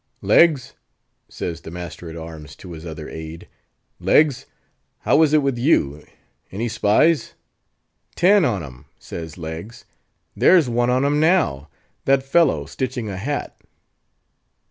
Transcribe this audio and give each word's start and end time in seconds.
"Leggs!" 0.23 0.73
says 1.29 1.61
the 1.61 1.69
master 1.69 2.09
at 2.09 2.15
arms 2.17 2.55
to 2.55 2.71
his 2.71 2.87
other 2.87 3.07
aid, 3.07 3.47
"Leggs, 3.99 4.47
how 5.01 5.21
is 5.21 5.31
it 5.31 5.43
with 5.43 5.59
you—any 5.59 6.67
spies?" 6.69 7.35
"Ten 8.15 8.43
on' 8.43 8.63
em," 8.63 8.85
says 8.97 9.37
Leggs. 9.37 9.85
"There's 10.35 10.67
one 10.67 10.89
on 10.89 11.05
'em 11.05 11.19
now—that 11.19 12.23
fellow 12.23 12.65
stitching 12.65 13.09
a 13.11 13.17
hat." 13.17 13.55